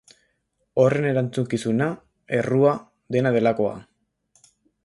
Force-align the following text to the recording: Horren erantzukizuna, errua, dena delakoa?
Horren 0.83 1.07
erantzukizuna, 1.09 1.89
errua, 2.39 2.75
dena 3.17 3.37
delakoa? 3.37 3.79